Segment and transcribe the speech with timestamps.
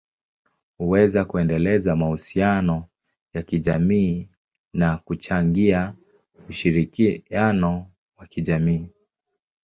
[0.77, 2.85] huweza kuendeleza mahusiano
[3.33, 4.29] ya kijamii
[4.73, 5.95] na kuchangia
[6.49, 8.89] ushirikiano wa kijamii.